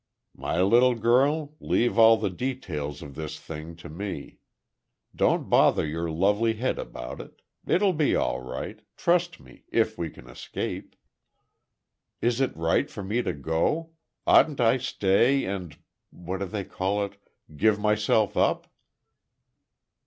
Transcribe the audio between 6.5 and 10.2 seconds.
head about it. It will be all right—trust me—if we